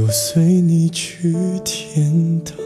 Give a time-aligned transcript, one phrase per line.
[0.00, 1.30] 就随你去
[1.62, 2.56] 天堂，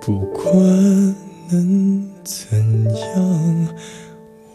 [0.00, 0.52] 不管
[1.48, 2.58] 能怎
[2.92, 3.68] 样，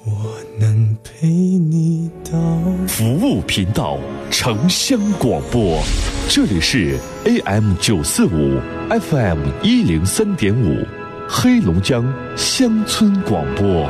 [0.04, 2.38] 我能陪你到。
[2.86, 3.98] 服务频道，
[4.30, 5.82] 城乡广播，
[6.28, 8.60] 这里是 AM 九四五
[8.90, 10.86] ，FM 一零三点五，
[11.30, 12.04] 黑龙江
[12.36, 13.90] 乡村广播。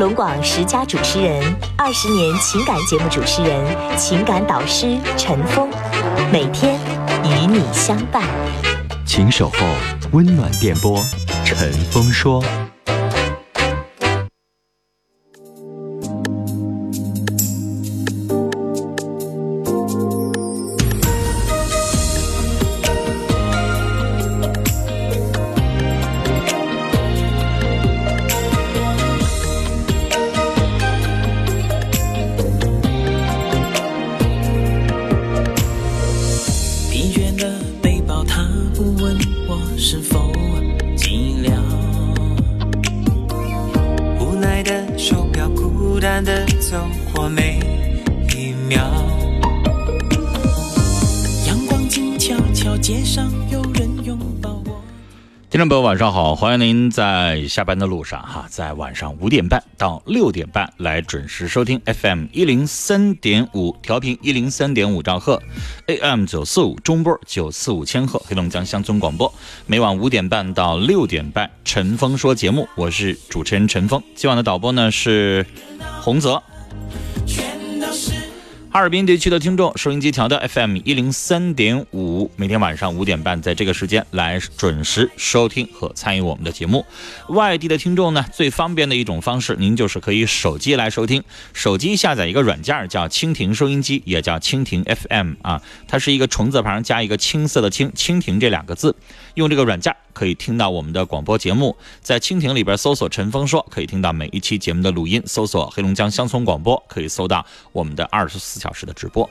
[0.00, 1.44] 龙广十佳主持人，
[1.76, 5.68] 二十年情感节目主持人，情感导师陈峰，
[6.32, 6.74] 每天
[7.22, 8.22] 与你相伴。
[9.04, 9.56] 请守候
[10.12, 10.98] 温暖电波，
[11.44, 12.42] 陈峰说。
[56.00, 56.34] 上好！
[56.34, 65.42] 欢迎您在下班的路上哈，在晚上五点半到六点半来准时收听 FM 一零三点五调频一零三点五兆赫
[65.88, 69.30] ，AM 九四五中波九四五千赫，黑龙江乡村广播。
[69.66, 74.02] 每晚五点半到六点半，陈峰说节目，我是主持人陈峰。
[74.14, 75.44] 今晚的导播呢是
[76.00, 76.42] 洪泽。
[78.72, 86.86] 哈尔滨地区的听众，收音机调到 FM 一零三点五，每天晚上五点半在这个时间来准时收听和参与我们的节目。
[87.30, 91.24] 外地的听众呢，最方便的一种方式，您就是可以手机来收听。
[91.52, 98.94] 手机下载一个软件叫蜻蜓收音机，也叫蜻蜓 FM 啊，它是一个虫字旁加一个青色的青，蜻蜓这两个字。
[99.34, 109.28] 用这个软件可以听到我们的广播节目，在蜻蜓里边搜索“陈峰说”，可以听到每一期节目的录音；搜索“黑龙江乡村广播”，可以搜到我们的二十四小时的直播。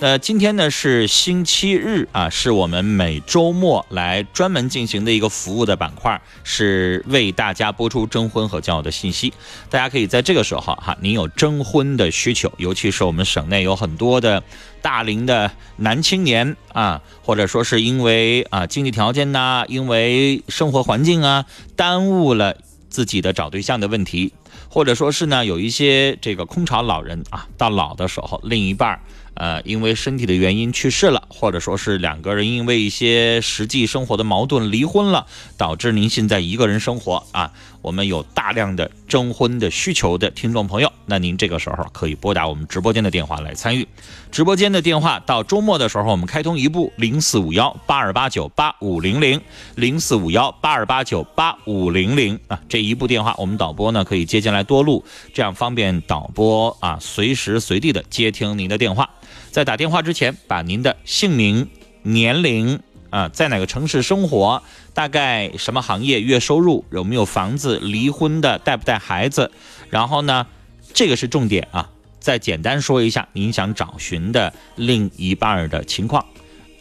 [0.00, 9.32] 那今天呢是星期日啊，是我们每周末来专门进行的一个服务的板块，是为大家播出征婚和交友的信息。
[9.68, 14.40] 大家可以在这个时候哈，您有征婚的需求，尤其是我们省内有很多的
[14.80, 21.44] 大龄的男青年啊，或者说是因为啊经济条件呐、因为生活环境啊，
[21.74, 22.56] 耽误了
[22.88, 24.32] 自己的找对象的问题，
[24.68, 29.00] 或者说是呢有一些这个空巢老人啊，到老的时候另一半。
[29.38, 37.52] 呃，因为身体的原因去世了，或者说是两个人因为一些实际生活的矛盾离婚了，导致您现在一个人生活啊。
[37.80, 43.86] 我们有大量的征婚的需求的听众朋友，那您这个时候可以拨打我们直播间的电话来参与。
[44.32, 49.40] 直播间的电话到周末的时候，我们开通一部零四五幺八二八九八五零零
[49.76, 59.08] 零四五幺八二八九八五零零啊，这一部电话我们导播呢可以接进来多录，这样方便导播啊随时随地的接听您的电话。
[59.50, 61.68] 在打电话之前，把您的姓名、
[62.02, 62.80] 年龄
[63.10, 64.62] 啊，在哪个城市生活，
[64.94, 69.50] 大概什么行业，月收入，有没有房子，离婚的，带不带孩子，
[69.90, 70.46] 然后呢，
[70.92, 71.90] 这个是重点啊。
[72.20, 76.26] 再简单说一下您想找寻的另一半的情况，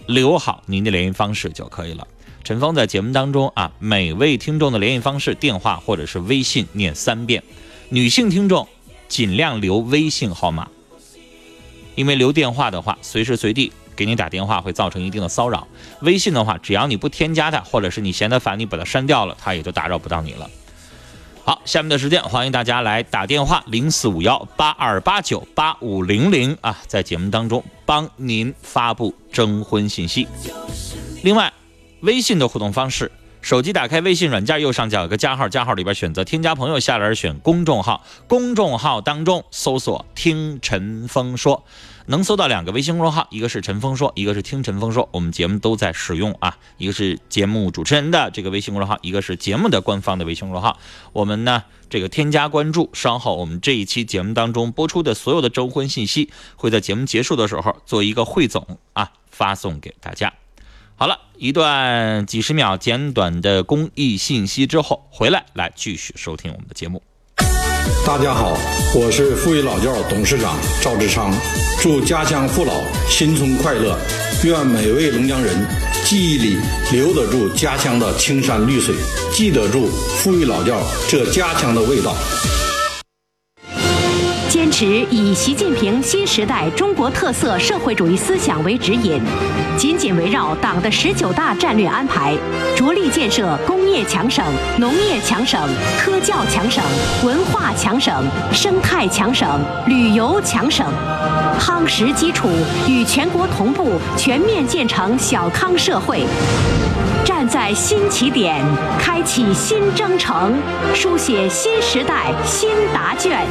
[0.05, 2.05] 留好您的联系方式就可以了。
[2.43, 7.43] 陈峰在节目当中啊，每位听众的联系方式、电话或者是微信念三遍，
[7.89, 8.67] 女性听众
[9.07, 10.67] 尽量留微信号码。
[11.97, 15.67] 因为留电话的话，随时随地给你打电话会造成一定的骚扰。
[16.01, 20.47] 微信的话，只要你不添加他，或者是你嫌它烦，你把它删掉了，他也就打扰不到你了。
[21.43, 30.27] 好，下面的时间欢迎大家来打电话零四五幺八二八九八五零零啊，在节目当中帮您发布征婚信息。
[31.23, 31.51] 另外，
[32.01, 33.11] 微信的互动方式，
[33.41, 41.63] 手机打开微信软件右上角有个加号，加号里边选择添加朋友，下栏选公众号，公众号当中搜索“听陈峰说”。
[42.09, 45.09] 能搜到两个微信公众号，一个是陈峰说，一个是听陈峰说。
[45.11, 50.79] 我们节目都在使用啊，一个是节目主持人的这个微信公众号，一个是节目的官方的微信公众号。
[51.11, 60.33] 我们呢，这个添加关注，稍后我们这一期节目当中播出的所有的征婚信息，会在节目结束的时候做一个汇总啊，发送给大家。
[60.95, 67.03] 好了一段几十秒简短的公益信息之后，回来来继续收听我们的节目。
[68.07, 68.57] 大家好，
[68.95, 71.29] 我是富裕老窖董事长赵志昌，
[71.81, 73.99] 祝家乡父老新春快乐，
[74.45, 75.53] 愿每位龙江人
[76.05, 76.57] 记忆里
[76.89, 78.95] 留得住家乡的青山绿水，
[79.33, 79.89] 记得住
[80.19, 82.15] 富裕老窖这家乡的味道。
[84.49, 89.21] 坚持以习近平新时代中国特色社会主义思想为指引，
[89.77, 92.33] 紧紧围绕党的十九大战略安排，
[92.73, 94.45] 着力建设工业强省、
[94.77, 95.61] 农业强省、
[95.99, 96.81] 科教强省、
[97.25, 98.23] 文化强省、
[98.53, 100.87] 生态强省、旅游强省，
[101.59, 102.47] 夯实基础，
[102.87, 106.25] 与全国同步全面建成小康社会。
[107.25, 108.63] 站在新起点，
[108.97, 110.55] 开启新征程，
[110.95, 113.45] 书写新时代新答卷。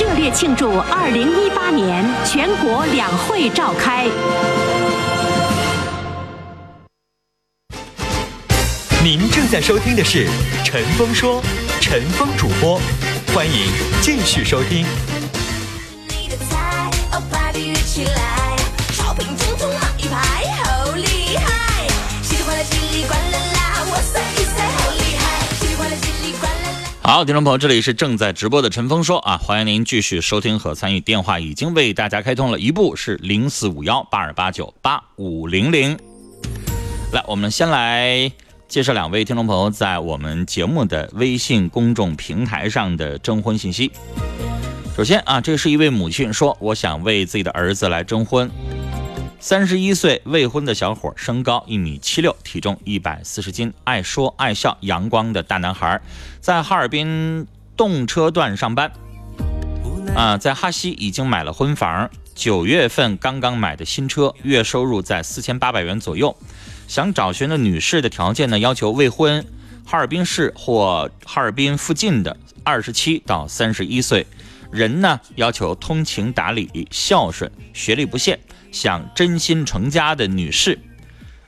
[0.00, 4.08] 热烈庆祝二零一八年全国两会召开。
[9.04, 10.26] 您正在收听的是
[10.64, 11.40] 《陈峰说》，
[11.80, 12.80] 陈峰主播，
[13.32, 13.68] 欢迎
[14.02, 14.84] 继续收听。
[16.08, 17.22] 你的菜哦，
[17.86, 18.43] 起来，
[27.06, 31.00] 好，听众朋友，这里是正在直播的陈峰说啊，欢迎您继续收听和参与。
[31.00, 35.98] 电话已经为大家开通了，一部是零四五幺八二八九八五零零。
[37.12, 38.32] 来，我们先来
[38.66, 43.92] 介绍两位听众朋友在我们节目的微信公众平台上的征婚信息。
[44.96, 48.50] 首先啊，这是一位母亲说，我想为自己的儿子来征婚。
[49.46, 56.00] 三十一岁未婚的小伙，身高一米七六，体重一百四十斤，爱说爱笑，阳光的大男孩，
[56.40, 57.46] 在哈尔滨
[57.76, 58.90] 动车段上班。
[60.16, 66.34] 啊，在哈西已经买了婚房，九月份刚刚买的新车，月收入在四千八百元左右。
[66.88, 69.44] 想找寻的女士的条件呢，要求未婚，
[69.84, 74.26] 哈尔滨市或哈尔滨附近的，二十七到三十一岁，
[74.70, 78.40] 人呢要求通情达理、孝顺，学历不限，
[78.74, 80.78] 想真心成家的女士。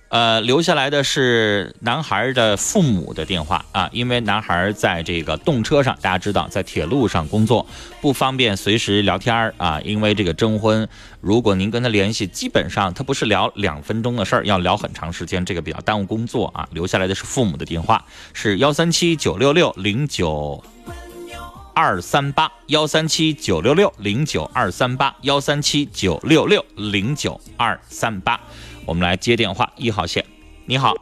[0.08, 7.66] 呃，留下来的是男孩的父母的电话啊，因为男孩在这个动车上，大家知道在铁路上工作，
[8.00, 9.80] 不方便随时聊天儿啊。
[9.80, 10.88] 因为这个征婚，
[11.20, 16.68] 如果您跟他联系，基本上他不是聊两分钟的事儿，要聊很长时间，这个比较耽误工作啊。
[16.70, 20.62] 留下来的是父母的电话，是幺三七九六六零九
[21.78, 28.40] 二三八，幺三七九六六零九二三八，幺三七九六六零九二三八。
[28.86, 30.24] 我们来接电话，一号线，
[30.64, 30.94] 你好，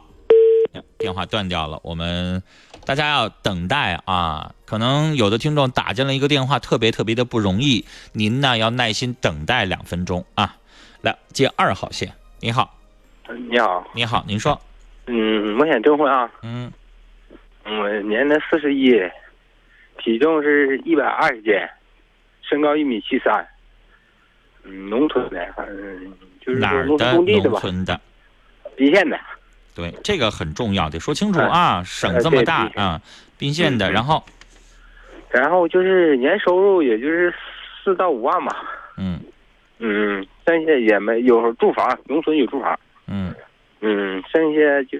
[0.97, 2.43] 电话断掉了，我们
[2.85, 10.57] 大家要等待啊，可能有的听众打进了一个电话，特别特别的不容易，您呢要耐心等待两分钟啊。
[10.99, 12.11] 来接二号线，
[12.41, 12.77] 你好，
[13.49, 14.59] 你好，你好，您说，
[15.07, 16.69] 嗯，我想征婚啊，嗯，
[17.63, 18.91] 我年龄四十一，
[19.97, 21.53] 体重是一百二十斤，
[22.41, 23.45] 身高一米七三，
[24.63, 27.99] 嗯，农村的，反正就是哪儿农的农村的？
[28.75, 29.17] 宾县的，
[29.73, 33.01] 对，这个很重要，得说清楚啊，省这么大啊，
[33.37, 34.21] 宾县的，然后，
[35.29, 37.33] 然后就是年收入也就是
[37.83, 38.63] 四到五万吧，
[38.97, 39.19] 嗯
[39.79, 43.33] 嗯，剩下也没有住房，农村有住房，嗯，
[43.79, 44.97] 嗯，剩下就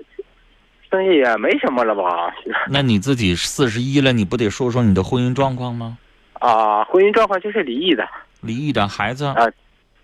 [0.95, 2.33] 剩下也没什么了吧，
[2.69, 5.97] 那你自己四十一了，你不得说说你的婚姻状况吗？
[6.39, 8.07] 啊，婚姻状况就是离异的，
[8.41, 9.45] 离异的孩子啊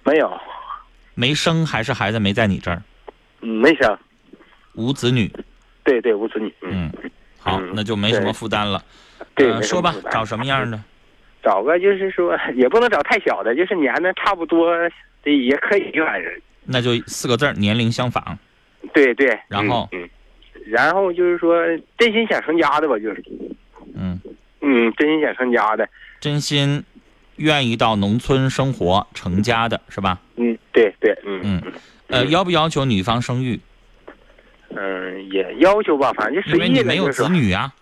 [0.03, 0.39] 没有，
[1.13, 2.81] 没生，还是孩子没在你这儿？
[3.41, 3.97] 嗯，没生，
[4.73, 5.31] 无子女，
[5.83, 8.83] 对对，无子女，嗯，嗯，好，嗯那就没什么负担了。
[9.35, 10.79] 对，说吧找什么样的？
[11.43, 14.75] 找个就是说 也不能找太小的，就是年龄差不多
[15.23, 16.31] 的也可以，反正
[16.65, 18.37] 那就四个字儿，年龄相仿。
[18.93, 19.39] 对对。
[19.47, 20.09] 然后嗯，嗯
[20.71, 21.55] 然后就是说
[21.97, 23.23] 真心想成家的吧，就是
[23.95, 24.19] 嗯，
[24.61, 25.87] 嗯，真心想成家的，
[26.19, 26.83] 真心
[27.35, 30.19] 愿意到农村生活成家的是吧？
[30.37, 31.73] 嗯，对对，嗯嗯，
[32.07, 33.59] 呃，要不要求女方生育？
[34.69, 36.75] 嗯，也要求吧，反正就因随意了。
[36.75, 37.73] 为你没有子女啊。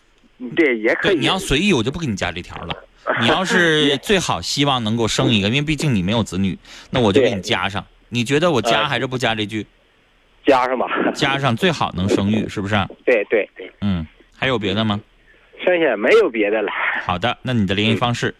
[0.55, 1.19] 对，也可对，以。
[1.19, 2.75] 你要随意，我就不给你加这条了。
[3.21, 6.57] 你要是最好希望能够生一个，因为毕竟你没有子女，
[6.91, 7.85] 那我就给你加上。
[8.09, 9.65] 你觉得我加呃还是不加这句？
[10.49, 10.87] 加上吧。
[11.13, 12.75] 加上最好能生育， 是不是？
[13.05, 14.99] 对对对，嗯，还有别的吗？
[15.63, 16.71] 剩下没有别的了。
[17.03, 18.33] 好的，那你的联系方式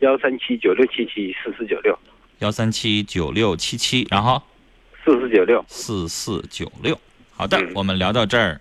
[0.00, 1.98] 幺三七九六七七四四九六
[2.40, 4.42] 幺三七九六七七，然后
[5.04, 5.64] 四四九六。
[5.66, 6.98] 四四九六。
[7.34, 8.60] 好的嗯，我们聊到这儿。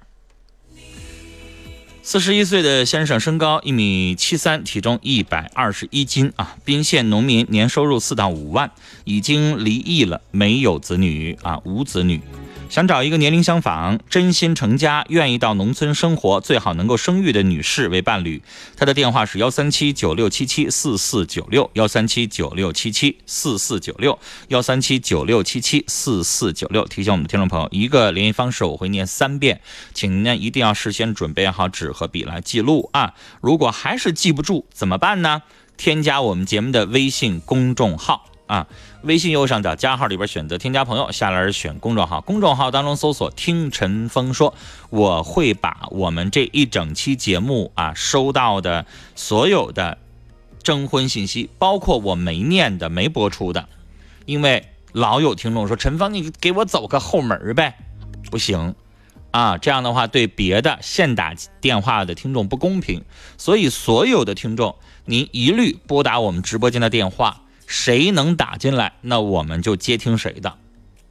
[2.03, 8.71] 四十一岁的先生，身高一米七三，体重一百二十一斤啊，宾县农民，年收入四到五万，
[9.03, 12.21] 已经离异了，没有子女啊，无子女，
[12.69, 18.41] 想找一个年龄相仿、真心成家、愿意到农村生活、最好能够生育的女士为伴侣。
[18.75, 24.19] 她的电话是幺三七九六七七四四九六，幺三七九六七七四四九六，
[24.49, 26.85] 幺三七九六七七四四九六。
[26.85, 29.61] 提醒我们的听众朋友，一个联系方式我会念三遍，
[29.93, 33.13] 请您呢一定要事先准备好纸和笔来记录啊。
[33.41, 35.43] 如果还是记不住怎么办呢？
[35.77, 38.67] 添加我们节目的微信公众号啊，
[39.03, 44.53] 微信右上角加号里边选择添加朋友，下来选公众号，公众号当中搜索“听陈峰说”，
[44.89, 48.85] 我会把我们这一整期节目啊收到的
[49.15, 49.97] 所有的
[50.63, 53.69] 征婚信息，包括我没念的、没播出的，
[54.25, 57.77] 因为老有听众说陈峰，你给我走个后门呗，
[58.31, 58.73] 不行。
[59.31, 63.03] 啊，这样的话对别的现打电话的听众不公平，
[63.37, 64.75] 所以所有的听众，
[65.05, 70.55] 您一律拨打我们直播间的电话，谁能打进来，那我们就接听谁的，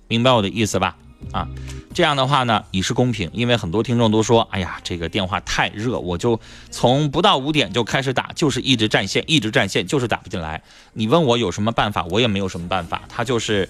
[0.08, 0.96] 明白我的意思吧？
[1.32, 1.48] 啊，
[1.94, 6.38] 这样的话呢，以示公平，因为很多听众都说，哎呀，这个电话太热，我就
[6.70, 10.62] 从不到五点就开始打，就是一直占线，一直占线，就是打不进来。
[10.92, 13.68] 你问我有什么办法，我也没有什么办法，他就是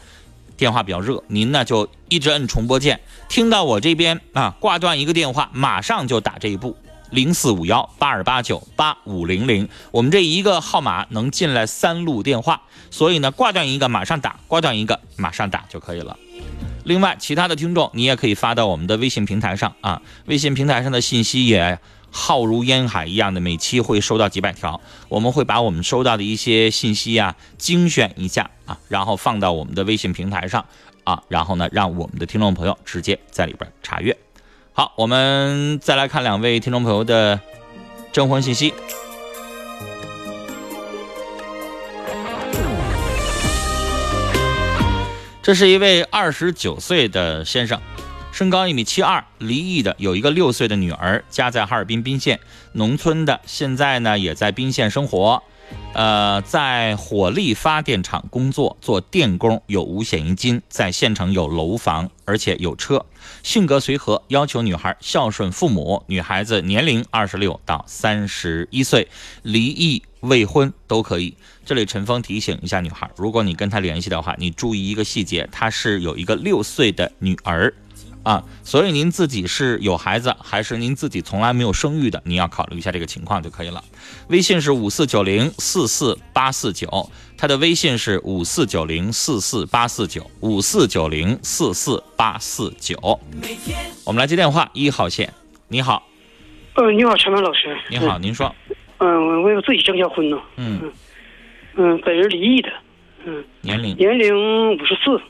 [0.57, 6.77] 电话比较热，您呢就一直摁重播键，听到我这边啊挂断一个电话，马上就打这一步。
[7.11, 16.17] 零四五幺八二八九八五零零，我们这一个号码能进来三路电话，所以呢，挂断一个马上打，挂断一个马上打就可以了。
[16.85, 21.79] 另外，其他的听众你也可以发到我们的微信平台上啊，微信平台上的信息也
[22.11, 30.65] 浩如烟海一样的，每期会收到几百条，我们会把我们收到的一些信息啊精选一下啊，然后放到我们的微信平台上
[31.05, 34.17] 啊，然后呢，让我们的听众朋友直接在里边查阅。
[34.77, 37.41] 好，我们再来看两位听众朋友的
[38.13, 38.75] 征婚信息。
[45.43, 47.81] 这是一位二十九岁的先生，
[48.31, 52.39] 身高一米七二，离异的，有一个六岁的女儿，家在哈尔滨宾县
[52.73, 55.43] 农村的，现在呢也在宾县生活。
[55.95, 63.07] 呃，在火力发电厂工作，做电工，有五险一金，在县城有楼房，而且有车。
[63.43, 66.03] 性格随和，要求女孩孝顺父母。
[66.07, 69.09] 女孩子年龄二十六到三十一岁，
[69.43, 71.35] 离异、未婚都可以。
[71.65, 77.73] 这里陈峰提醒一下女孩，如果你跟她联系的话，你注意一个细节，她是有一个六岁的女儿。
[78.27, 82.21] 啊，所以您自己是有孩子，还是您自己从来没有生育的？
[82.25, 83.81] 您要考虑一下这个情况就可以了。
[84.31, 92.99] 微信是五四九零四四八四九，他的微信是五四九零四四八四九，五四九零四四八四九。
[94.05, 95.33] 我们来接电话，一号线，
[95.69, 96.09] 你好，
[96.75, 97.79] 呃，你好，陈文老师。
[97.89, 98.53] 你好，您说，
[98.99, 100.37] 嗯，我有自己正要婚呢。
[100.57, 100.93] 嗯，
[101.77, 102.71] 嗯，本人离异的。
[103.25, 105.23] 嗯，年龄年龄五十四，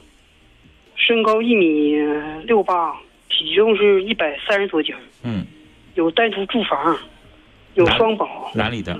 [0.96, 1.94] 身高一米
[2.44, 2.94] 六八，
[3.28, 5.46] 体重是一百三十多斤，嗯，
[5.94, 6.98] 有单独住房，
[7.74, 8.50] 有双保。
[8.54, 8.98] 哪里的？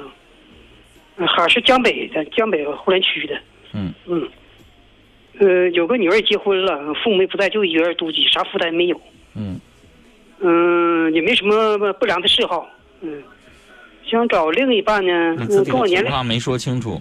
[1.17, 3.39] 嗯，还是江北的，江北呼兰区的。
[3.73, 4.29] 嗯嗯，
[5.39, 9.01] 呃，有个女儿结婚了，父母也不在，就一个人独居，啥负担没有。
[9.35, 9.59] 嗯
[10.41, 12.69] 嗯，也没什么不良的嗜好。
[13.01, 13.23] 嗯，
[14.07, 15.35] 想找另一半呢，
[15.65, 17.01] 跟我年龄，情况没说清楚，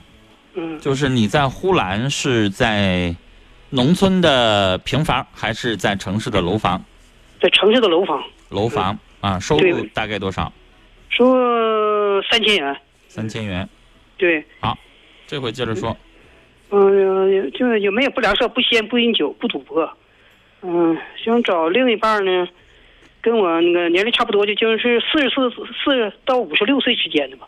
[0.53, 3.13] 嗯，就是你在呼兰是在
[3.75, 6.81] 农村的平房，还是在城市的楼房？
[7.41, 10.51] 在城市的楼房，楼房啊，收入大概多少？
[11.09, 12.77] 收入三千元。
[13.09, 13.67] 三千元。
[14.17, 14.77] 对，好，
[15.27, 15.95] 这回接着说。
[16.69, 19.91] 嗯、就是有没有不良嗜好，不吸烟，不饮酒，不赌博。
[20.61, 22.47] 嗯，想找另一半呢，
[23.21, 25.49] 跟我那个年龄差不多，就就是四十四
[25.83, 27.45] 四到五十六岁之间的吧。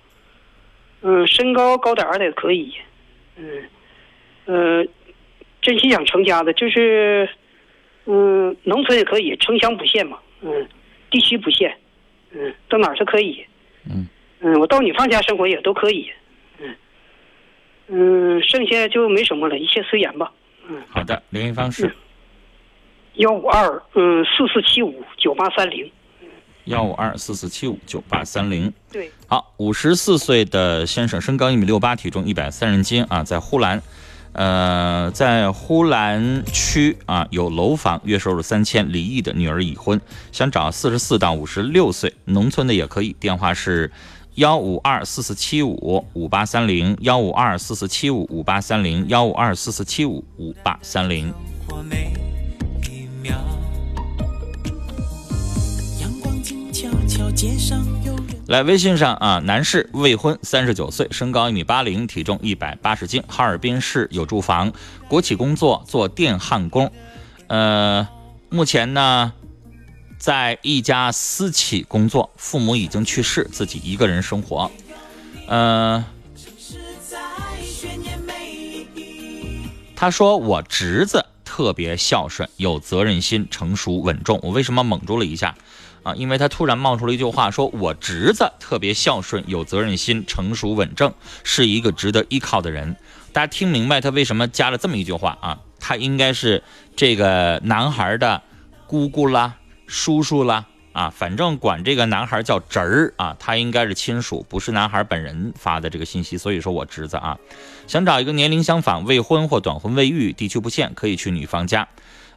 [1.01, 2.73] 嗯，身高高点儿的也可以。
[3.37, 3.63] 嗯，
[4.45, 4.85] 呃，
[5.61, 7.27] 真心想成家的，就是，
[8.05, 10.17] 嗯，农村也可以，城乡不限嘛。
[10.41, 10.67] 嗯，
[11.09, 11.75] 地区不限。
[12.31, 13.45] 嗯，到哪儿都可以。
[13.89, 14.07] 嗯。
[14.39, 16.09] 嗯，我到女方家生活也都可以。
[16.59, 16.75] 嗯。
[17.87, 20.31] 嗯，剩下就没什么了，一切随缘吧。
[20.69, 21.91] 嗯好的，联系方式。
[23.15, 25.89] 幺五二嗯四四七五九八三零。
[26.65, 28.71] 幺五二四四七五九八三零。
[28.91, 33.81] 对，好，五十四岁的先生，身高一米六八，体重一百三十斤啊，在呼兰，
[34.33, 39.99] 呃，在呼兰区啊有楼房，月收入三千，离异的女儿已婚，
[40.31, 43.91] 想找四十四到五十六岁，农村的也可以，电话是
[44.35, 51.33] 幺五二四四七五五八三零，幺五二四四七五五八三零，幺五二四四七五五八三零。
[58.47, 64.71] 来微信上啊，男士，未婚，三十九岁，身高一米八零，体重一百八十斤，哈尔滨市有住房，
[65.07, 66.91] 国企工作，做电焊工，
[67.47, 68.07] 呃，
[68.49, 69.33] 目前呢
[70.17, 74.71] 在一家私企工作，父母已经去世，自己一个人生活，
[75.47, 76.03] 呃，
[79.95, 81.25] 他说我侄子
[81.57, 84.39] 特别孝顺，有责任心，成熟稳重。
[84.43, 85.55] 我为什么蒙住了一下？
[86.03, 92.95] 啊，因为他突然冒出了一句话，说我侄子特别孝顺，有责任心，成熟稳重，是一个值得依靠的人。
[93.33, 95.57] 大家听明白他为什么加了这么一句话啊？
[95.79, 96.61] 他应该是
[96.95, 98.43] 这个男孩的
[98.85, 99.55] 姑姑啦、
[99.87, 106.39] 叔叔啦啊，反正管这个男孩叫侄儿啊，他应该是亲属，不是男孩本人发的这个信息。
[106.39, 107.37] 所以说我侄子啊，
[107.85, 111.87] 想找一个年龄相仿、未婚或短婚未育、地区不限，可以去女方家。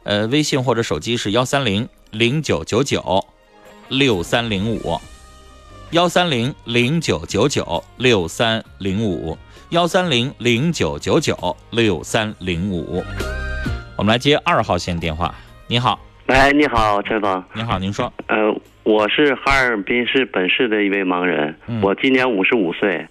[0.03, 3.27] 呃，微信或者手机是幺三零零九九九。
[3.89, 5.01] 六三零五，
[5.89, 9.37] 幺三零零九九九六三零五，
[9.71, 13.03] 幺三零零九九九六三零五。
[13.97, 15.35] 我们来接二号线电话。
[15.67, 15.99] 你好，
[16.31, 17.43] 喂，你好，陈峰。
[17.53, 18.11] 你好，您说。
[18.27, 21.81] 呃，我是哈尔滨市本市的一位盲人，嗯。
[21.81, 23.05] 我今年五十五岁，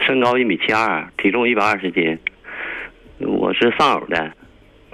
[0.00, 2.18] 身高一米七二，体重一百二十斤。
[3.20, 4.30] 我是丧偶的，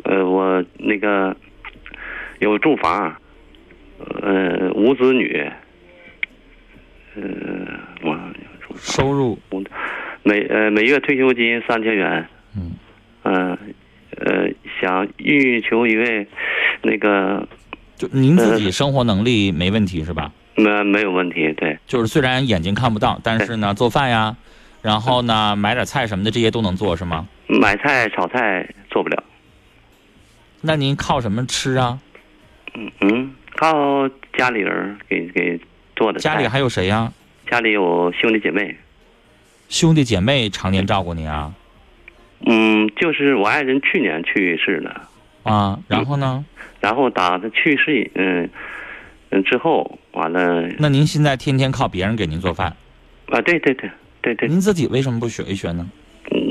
[0.05, 1.37] 呃，我那个
[2.39, 3.13] 有住房，
[4.23, 5.51] 呃，无子女，
[7.17, 7.23] 呃，
[8.03, 8.17] 我
[8.77, 9.37] 收入？
[10.23, 12.25] 每呃每月退休金三千元，
[12.57, 12.71] 嗯，
[13.25, 13.59] 呃
[14.17, 14.49] 呃，
[14.81, 16.25] 想欲求一位
[16.83, 17.47] 那个
[17.97, 20.31] 就您自己生活能力没问题是吧？
[20.55, 24.37] 没没有问题，对，就是虽然眼睛看不到，但是呢，做饭呀，
[24.83, 27.29] 然后呢，买点菜什么的，这些都能做是吗？
[27.47, 29.23] 买菜炒菜做不了，
[30.61, 32.01] 那您靠什么吃啊？
[32.75, 35.61] 嗯嗯，靠家里人给给
[35.95, 36.19] 做的。
[36.19, 37.13] 家里还有谁呀？
[37.49, 38.77] 家里有兄弟姐妹，
[39.69, 41.55] 兄弟姐妹常年照顾你啊？
[42.47, 45.09] 嗯，就是我爱人去年去世了，
[45.45, 46.45] 啊，然后呢？
[46.81, 48.49] 然后打他去世，嗯
[49.31, 52.75] 嗯之后完了那您现在天天靠别人给您做饭，
[53.27, 53.91] 啊，对对对
[54.23, 55.87] 对对，您自己为什么不学一学呢？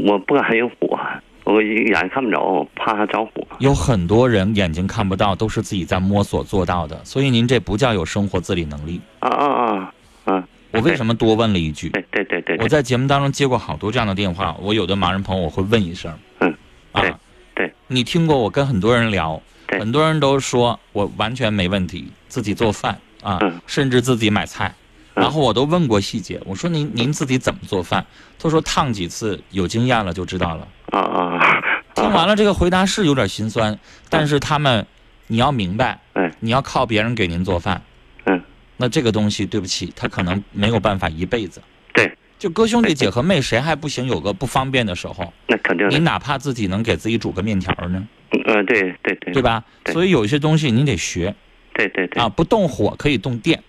[0.05, 0.99] 我不敢有火，
[1.43, 3.31] 我眼睛看不着，怕他着火。
[3.59, 9.01] 有很多人眼睛看不到，都是自己在摸索做到的，所以您这不叫有生活自理能力。
[9.19, 9.93] 啊啊啊
[10.25, 10.47] 啊！
[10.71, 11.89] 我为什么多问了一句？
[11.89, 16.53] 对对对对，我在节目当中接过好多这样的电话，我有的盲人朋友我会问一声，嗯，
[16.91, 17.13] 啊，对
[17.55, 19.79] 对，你听过我跟很多人聊，对。
[19.79, 23.59] 很多人都说我完全没问题，自己做饭啊，嗯。
[23.67, 24.73] 甚至自己买菜，
[25.13, 28.05] 然后我都问过细节，我说您您自己怎么做饭？
[28.39, 30.67] 他说烫几次，有经验了就知道了。
[30.91, 31.61] 啊啊，
[31.95, 33.77] 听完了这个回答是有点心酸，
[34.09, 34.85] 但是他们
[35.27, 36.31] 你要明白，嗯。
[36.39, 37.81] 你要靠别人给您做饭，
[38.25, 38.41] 嗯，
[38.77, 41.59] 那这个东西对不起，他可能没有办法一辈子。
[41.93, 44.05] 对，就哥兄弟姐和妹，谁还不行？
[44.07, 49.63] 有个不方便的时候，那肯定你，哪怕自己能给自己煮个面条呢，嗯对对对，对吧？
[49.83, 49.93] 对。
[49.93, 51.33] 所以有一些东西你得学
[51.73, 52.21] 对对对。
[52.21, 53.61] 啊，不动火可以动电，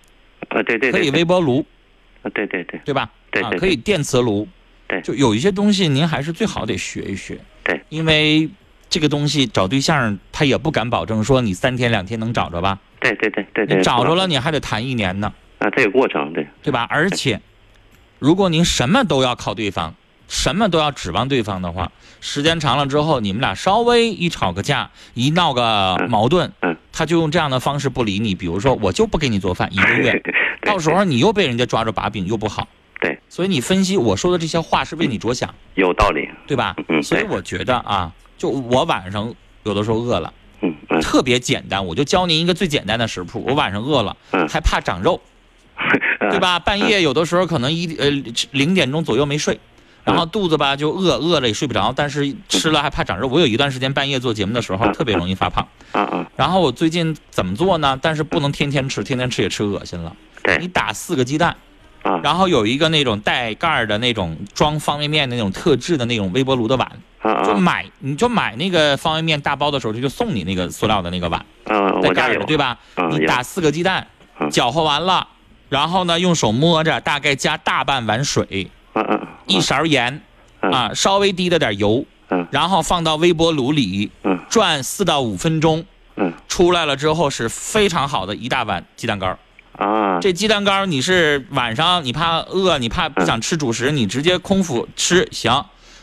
[0.49, 1.65] 啊对对，可以微波炉，
[2.23, 2.79] 啊对对对。
[2.85, 3.01] 对吧？
[3.01, 3.59] 啊，对对。
[3.59, 4.47] 可以电磁炉，
[4.87, 5.01] 对。
[5.01, 8.49] 就有一些东西您还是最好得学一学，对，因为
[8.89, 16.47] 这个东西找对象他也不敢保证说你三天两天能找着吧，对对对对对，你找着了你还得谈一年呢，啊，这有过程，对。
[16.63, 16.87] 对吧？
[16.89, 17.39] 而且，
[18.17, 19.95] 如果您什么都要靠对方，
[20.29, 28.35] 什么都要指望对方的话，时间长了之后，你们俩稍微一吵个架，一闹个矛盾，嗯，他就用这样的方式不理你。
[28.35, 30.21] 比如说，我就不给你做饭一个月，
[30.61, 32.67] 到时候你又被人家抓着把柄，又不好。
[33.01, 36.75] 对，所以你分析我说的这些话是为你着想，有道理，对吧？
[36.89, 43.43] 嗯所以我觉得啊，就我晚上有的时候饿了，嗯嗯特别简单，我就教您一个最简单的食谱。
[43.47, 45.21] 我晚上饿了，嗯还怕长肉，
[46.29, 46.59] 对吧？
[46.59, 48.09] 半夜有的时候可能一呃
[48.51, 49.57] 零点钟左右没睡，
[50.03, 53.27] 然后肚子吧就饿，饿了也睡不着，但是吃了还怕长肉。
[53.27, 57.99] 我有一段时间半夜做节目的时候特别容易发胖，啊啊，然后我最近怎么做呢？
[58.01, 60.15] 但是不能天天吃，天天吃也吃恶心了。
[60.59, 61.55] 你打四个鸡蛋，
[62.01, 66.91] 啊然后有一个那种带盖儿的那种装方便面的那种特制的那种微波炉的碗，
[67.45, 72.79] 就买你就买那个方便面大包的时候，他就送你那个塑料的那个碗，嗯，带盖儿的对吧？
[72.95, 74.07] 嗯你打四个鸡蛋，
[74.39, 75.27] 嗯搅和完了，
[75.67, 80.21] 然后呢用手摸着，大概加大半碗水，嗯嗯一勺盐
[80.61, 85.85] 嗯啊，稍微滴了点油，嗯然后放到微波炉里嗯转四到五分钟，
[86.17, 89.37] 嗯出来了之后是非常好的一大碗鸡蛋糕。
[89.77, 95.53] 啊，这鸡蛋糕你是晚上你怕饿，你怕不想吃主食，你直接空腹吃行，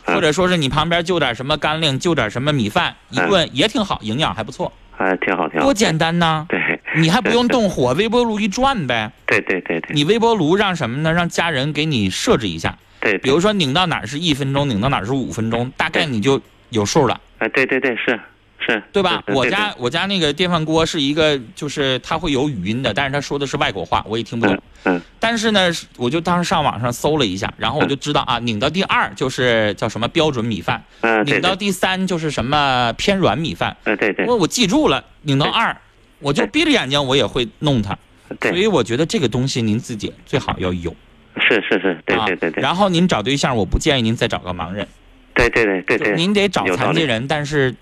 [0.07, 5.65] 嗯或者说是你旁边就点什么干粮，就点什么米饭，一嗯顿也挺好，营养还不错，哎，挺好挺好。
[5.65, 6.45] 多简单呐！
[6.49, 9.11] 对， 你还不用动火，微波炉一转呗。
[9.27, 11.11] 对对对对你微波炉让什么呢？
[11.11, 17.19] 让家人给你设置一下，对，比如说拧到哪儿是一分钟，拧到哪儿是五分钟，大概你就有数了。
[17.39, 18.19] 哎，对对对，是
[18.65, 19.21] 是，对吧？
[19.27, 24.55] 是我家我家那个电饭锅是一个，就是它会有语音的，但是他说的是外国话，我也听不懂。
[24.83, 33.75] 嗯但是呢，我就当时上网上搜了一下，然后我就知道啊，拧到第二就是叫什么标准米饭，嗯，拧到第三就是什么偏软米饭。
[33.83, 35.75] 哎对对我我记住了，拧到二，
[36.19, 37.97] 我就闭着眼睛我也会弄它。
[38.41, 40.93] 所以，我觉得这个东西您自己最好要有。
[41.39, 44.85] 是是是，对啊对对对，然后您找对象，我不建议您再找个盲人，
[45.33, 47.73] 对对对对对，您得找残疾人，但是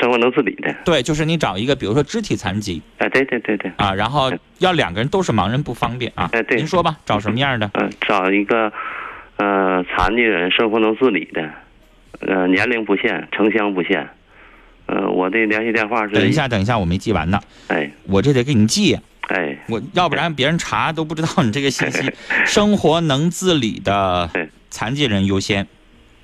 [0.00, 6.28] 生活能自理的，对，就是你找一个，比如说肢体残疾，啊对对对对，啊，然后要两个人都是盲人不方便啊。
[6.32, 6.56] 哎对。
[6.56, 7.70] 您说吧，找什么样的？
[7.74, 8.72] 嗯，找一个
[9.36, 11.50] 呃残疾人生活能自理的，
[12.20, 14.08] 呃年龄不限，城乡不限，
[14.86, 17.90] 呃我的联系电话是，等一，下，等一下，我没记完呢，哎。
[18.06, 19.56] 我这得给你记，哎。
[19.68, 22.10] 我要不然别人查都不知道你这个信息。
[22.46, 25.66] 生活能自理的对残疾人优先，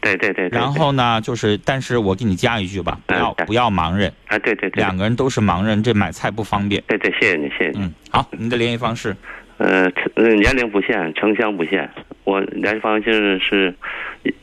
[0.00, 6.82] 对对对对，然后呢，就是，但是我给你加一句吧，不要嗯不要盲人，哎对对对，两个人都是盲人，这买菜不方便。
[6.86, 9.16] 对对谢谢你谢谢你，嗯，好，您的联系方式，
[9.58, 11.88] 呃呃年龄不限，城乡不限，
[12.24, 13.74] 我联系方式是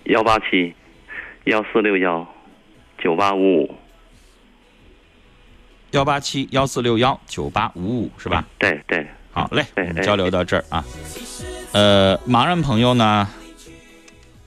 [0.06, 0.73] 幺八七
[1.45, 2.28] 幺四六幺
[2.97, 3.75] 九八五五，
[5.95, 8.45] 幺八七幺四六幺九八五五是吧？
[8.60, 9.65] 对对，好嘞，
[10.03, 10.84] 交流到这儿啊。
[11.71, 13.29] 呃，盲人朋友呢，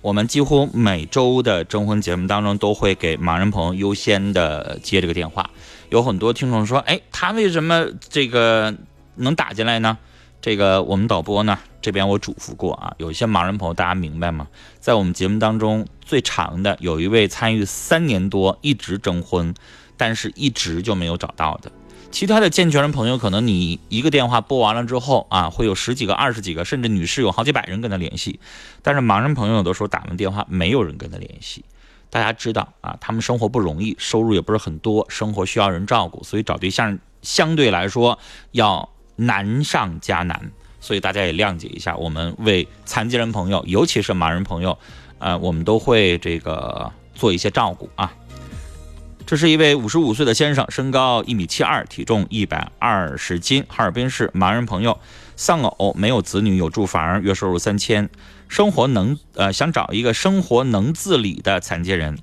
[0.03, 5.49] 我们几乎每周的征婚节目当中都会给盲人朋友优先的接这个电话。
[5.89, 8.75] 有很多听众说，哎，他为什么这个
[9.15, 9.97] 能打进来呢？
[10.43, 14.47] 这个我们导播呢这边我嘱咐过啊，有一些盲人朋友大家明白吗？
[14.81, 19.55] 在我们节目当中最长的有一位参与三年多，一直征婚，
[19.99, 21.71] 但是一直就没有找到的。
[22.11, 28.41] 其他的健全人朋友，可能你一个电话拨完了之后啊，会有十几个、二十几个，甚至女士有好几百人跟他联系。
[28.81, 31.67] 但是盲人朋友有的时候打完电话，没有人跟他联系。
[32.09, 38.19] 大家知道啊，他们生活不容易，收入也不是很多，生活需要人照顾，所以找对象相对来说
[38.53, 40.51] 要难上加难。
[40.81, 44.79] 所以大家也谅解一下，我们为残疾人朋友，尤其是盲人朋友，
[45.19, 48.15] 呃，我们都会这个做一些照顾啊。
[49.29, 54.99] 这是一位五十五岁的先生，身高一米七二，体重一百二十斤，哈尔滨市盲人朋友，
[55.37, 58.09] 丧偶，没有子女，有住房，月收入三千，
[58.49, 62.19] 生活能呃想找一个生活能自理的残疾人，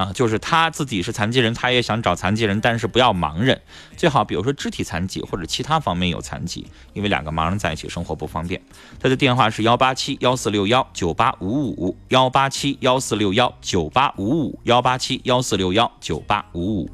[0.00, 3.60] 啊，就是他自己是残疾人，他也想找残疾人，但是不要盲人，
[3.98, 8.58] 最好比如说肢体残疾或者其他方面有残疾，因为两个盲人在一起生活不方便。
[8.98, 16.90] 他的电话是幺八七幺四六幺九八五五，幺八七幺四六幺九八五五，幺八七幺四六幺九八五五。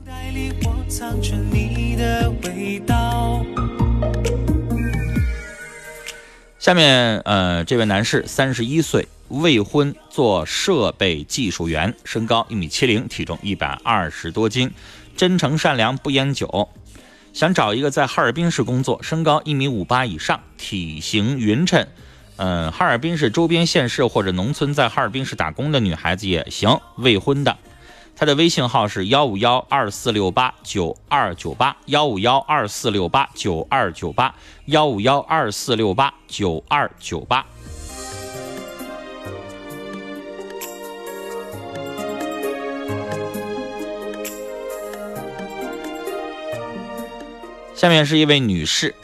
[6.66, 14.72] 下面，呃，这位男士三十一岁，未婚，做设备技术员，身高一米七零，体重一百二十多斤，
[15.16, 16.68] 真诚善良，不烟酒，
[17.32, 21.86] 想找一个在哈尔滨市工作，身高一米五八以上，体型匀称，
[22.34, 27.56] 嗯、哈尔滨市周边县市或者农村在哈尔滨市打工的女孩子也行，未婚的。
[28.18, 37.44] 他的微信号是幺五幺二四六八九二九八幺五幺二四六八九二九八幺五幺二四六八九二九八。
[47.74, 48.94] 下面是一位女士，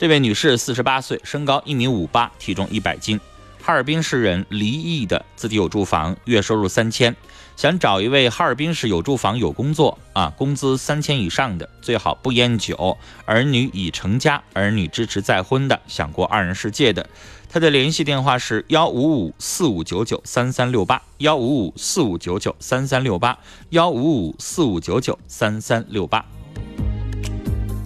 [0.00, 3.20] 这位女士四十八岁，身高一米五八，体重一百斤，
[3.62, 7.14] 哈尔滨市人，离异的，自己有住房，月收入三千。
[7.56, 17.08] 想找一位哈尔滨市有住房有工作啊，工资三千以上的，最好不烟酒，儿女已成家，儿女支持再婚的，想过二人世界的。
[17.48, 23.38] 他的联系电话是幺五五四五九九三三六八，幺五五四五九九三三六八，
[23.70, 26.24] 幺五五四五九九三三六八。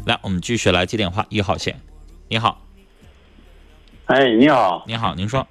[0.07, 1.81] 来，我们继续来接电话，一号线，
[2.29, 2.63] 你好，
[4.05, 5.47] 哎，你好，你好，您说，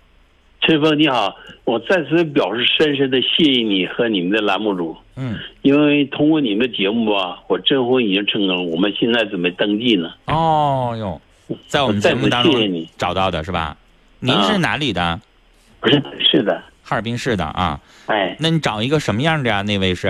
[0.65, 10.11] 陈峰你好，我在此表示深深的谢谢你和你们的栏目组，嗯，因为通过你们的节目啊，我征婚已经成功，我们现在准备登记呢。
[10.25, 11.21] 哦哟，
[11.67, 13.77] 在我们节目当中找到的是吧？
[14.19, 15.19] 您是哪里的？
[15.79, 17.79] 不是，是的，哈尔滨市的啊。
[18.07, 19.61] 哎，那你找一个什么样的呀？
[19.61, 20.07] 那位是？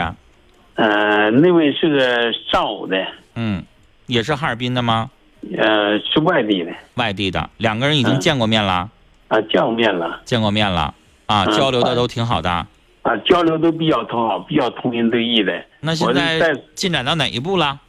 [0.76, 3.62] 呃，那位是个上午的，嗯，
[4.08, 5.12] 也是哈尔滨的吗？
[5.58, 8.89] 呃，是外地的，外地的，两个人已经嗯见过面了。
[9.36, 10.93] 啊，见过面了，见过面了
[11.26, 12.50] 啊，嗯交流的都挺好的。
[12.50, 15.63] 啊，交流都比较通好，比较同心对意的。
[15.82, 17.80] 那现在在进展到哪一步了？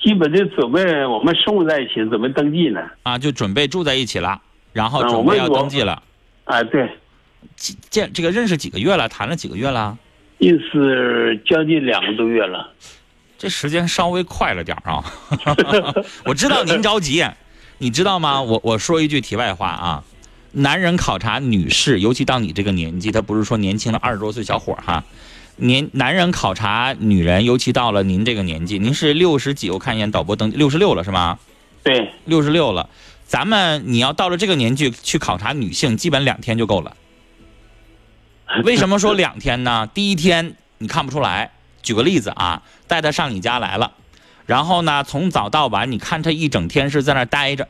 [0.00, 2.80] 基本就准备我们生活在一起，准备登记呢。
[3.02, 4.40] 啊，就准备住在一起了，
[4.72, 6.02] 然后嗯准备要登记了。
[6.44, 6.88] 啊，对，
[7.56, 9.08] 见这个认识几个月了？
[9.08, 9.98] 谈了几个月了？
[10.38, 12.70] 认识将近两个多月了。
[13.36, 15.04] 这时间稍微快了点儿啊！
[16.24, 17.24] 我知道您着急，
[17.78, 18.40] 你知道吗？
[18.40, 20.04] 我我说一句题外话啊，
[20.52, 25.04] 男人考察女士，尤其到你这个年纪，他不是说年轻的二十多岁小伙儿哈，
[25.56, 31.38] 年男人考察女人，尤其到了您这个年纪，您是六十几，我看一眼导播登六十六了是吗？
[31.82, 32.88] 对，六十六了。
[33.26, 36.96] 咱们你要到了这个年纪去考察女性，基本两天就够了。
[38.64, 39.86] 为什么说两天呢？
[39.94, 41.52] 第一天你看不出来。
[41.82, 43.92] 举个例子啊，带她上你家来了，
[44.44, 47.68] 然后呢，从早到晚，你看她一整天是在那儿待着，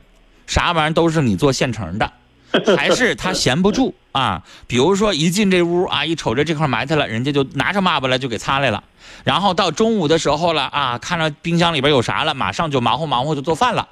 [0.49, 2.13] 啥玩意儿都是你做现成的，
[2.77, 4.43] 还是他闲不住啊？
[4.67, 8.83] 比如说一进这屋啊，一瞅着这块埋汰了，人家就拿着抹布来就给擦来了。
[9.25, 13.89] 然后到中午的时候了啊，看着冰箱里边有啥了，马上就忙活忙活就做饭了。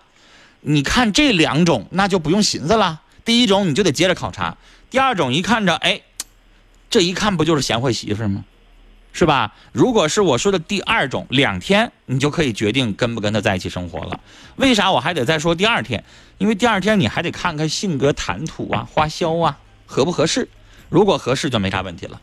[0.61, 3.01] 你看这两种，那就不用寻思了。
[3.25, 4.57] 第一种你就得接着考察，
[4.91, 6.01] 第二种一看着，哎，
[6.91, 8.45] 这一看不就是贤惠媳妇吗？
[9.13, 9.55] 是吧？
[9.73, 14.21] 如果是我说的第二种，两天你就可以决定跟不跟他在一起生活了。
[14.57, 16.05] 为啥我还得再说第二天？
[16.39, 20.49] 因为第二天你还得看看性格、谈吐啊、花销啊合不合适。
[20.89, 22.21] 如果合适就没啥问题了，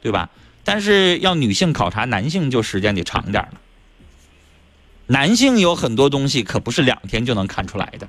[0.00, 0.30] 对吧？
[0.64, 3.60] 但是要女性考察男性就时间得长点了。
[5.06, 8.08] 男性有很多东西可不是两天就能看出来的，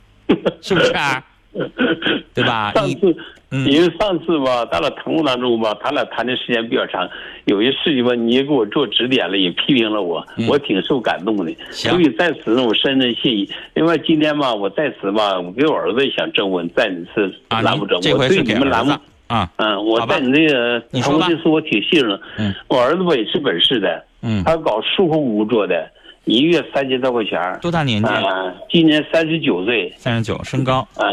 [0.62, 1.26] 是不是、啊？
[2.34, 2.72] 对吧？
[2.74, 3.16] 上次，
[3.52, 7.10] 嗯因为上次吧，咱俩谈过当中吧，咱俩谈的时间比较长，
[7.46, 11.52] 有些事情吧，你也给我做指点了，也批评了我，我挺受感动的。
[11.72, 13.50] 所以在此呢，我深深谢意。
[13.74, 22.20] 另外，今天吧，我在此吧，我给我儿子也想征婚，在你是啊，栏目中，我您这回是对你们栏目给儿子，啊，嗯，我在你这个你说吧投的是我挺信任。
[22.38, 25.90] 嗯，我儿子吧也是本市的，嗯，他搞数控工作的，
[26.26, 27.58] 一个月三千多块钱儿。
[27.60, 28.08] 多大年纪？
[28.08, 29.92] 啊，今年三十九岁。
[29.98, 31.10] 三十九，身高，啊，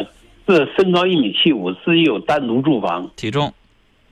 [0.47, 3.11] 这身高一米七五，自己有单独住房。
[3.17, 3.53] 体重，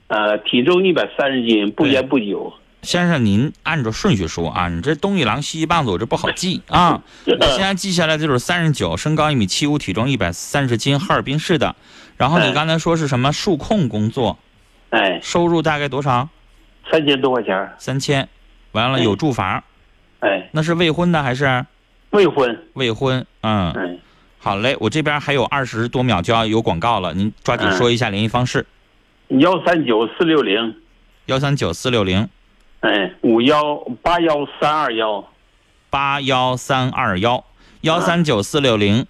[0.07, 2.53] 呃，体重一百三十斤，不烟不酒。
[2.81, 7.01] 先生，您按照顺序说啊，你这东一榔西一棒子，我这不好记啊。
[7.25, 11.75] 我现在记下来就是三十九，身高一米七五，体重一百三十斤，哈尔滨市的。
[12.17, 14.37] 然后你刚才说是什么数控工作？
[14.91, 16.29] 哎，收入大概多少？
[16.91, 17.71] 三千多块钱。
[17.77, 18.27] 三千，
[18.73, 19.63] 完了有住房。
[20.19, 21.65] 哎，那是未婚的还是？
[22.11, 22.67] 未婚。
[22.73, 23.73] 未婚，嗯。
[23.75, 23.99] 嗯。
[24.45, 28.63] 好嘞，我这边还有二十多秒就要有广告了，您抓紧说一下联系方式。
[29.29, 30.75] 幺三九四六零。
[31.25, 32.29] 幺三九四六零。
[32.81, 35.27] 哎，五幺八幺三二幺。
[35.89, 37.43] 八幺三二幺，
[37.81, 39.07] 幺三九四六零，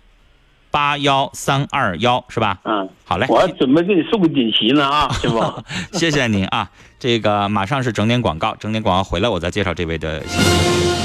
[0.76, 2.58] 八幺三二幺是吧？
[2.66, 3.26] 嗯，好嘞。
[3.30, 5.42] 我还准备给你送个锦旗呢啊， 师傅。
[5.98, 10.22] 谢谢您啊，这个马上是整点广告，整点广告回来我再介绍这位的。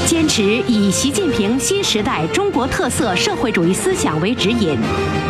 [0.07, 4.77] 坚持以习近平新时代中国特色社会主义思想为指引，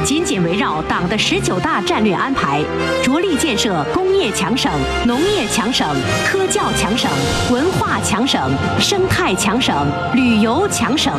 [0.04, 2.62] 紧紧围绕党的十九大战略安排，
[3.02, 4.72] 着力建设工业强省、
[5.04, 5.86] 农业强省、
[6.24, 7.10] 科教强省、
[7.50, 11.12] 文化强省、生态强省、旅游强省，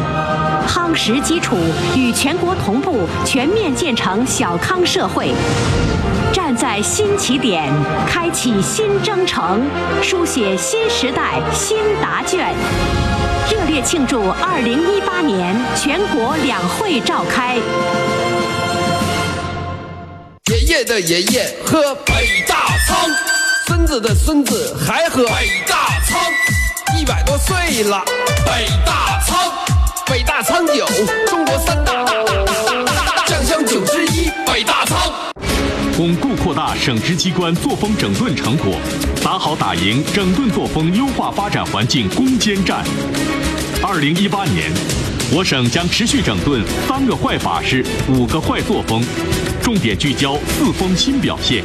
[0.68, 1.58] 夯实基础，
[1.96, 5.34] 与全国同步全面建成小康社会。
[6.32, 7.72] 站在新起点，
[8.08, 9.62] 开启新征程，
[10.02, 12.54] 书写新时代新答卷。
[13.52, 17.58] 热烈庆祝二零一八年全国两会召开。
[20.50, 22.56] 爷爷的爷爷喝北大
[22.88, 23.10] 仓，
[23.68, 28.04] 孙子的孙子还喝北大仓，一百多岁了，
[28.46, 29.52] 北大仓，
[30.08, 30.86] 北大仓酒，
[31.28, 34.98] 中国三大大大大大大酱香酒之一，北大仓。
[35.98, 38.76] 巩固扩大省直机关作风整顿成果，
[39.24, 42.84] 打好打赢整顿作风优化发展环境攻坚战。
[43.84, 44.72] 二零一八年，
[45.32, 49.04] 我省将持续整顿三个坏法式、五个坏作风，
[49.62, 51.64] 重点聚焦四风新表现，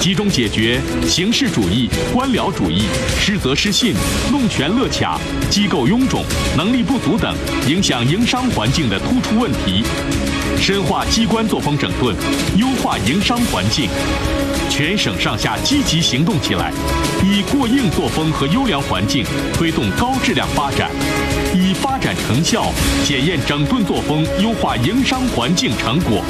[0.00, 2.84] 集中解决形式主义、官僚主义、
[3.20, 3.92] 失责失信、
[4.32, 6.24] 弄权勒卡、机构臃肿、
[6.56, 7.36] 能力不足等
[7.68, 9.84] 影响营商环境的突出问题。
[10.58, 12.16] 深化机关作风整顿，
[12.56, 13.90] 优化营商环境。
[14.70, 16.72] 全省上下积极行动起来，
[17.22, 20.90] 以过硬作风和优良环境推动高质量发展，
[21.54, 22.72] 以发展成效
[23.04, 26.24] 检验整顿作风，优化营商环境成果。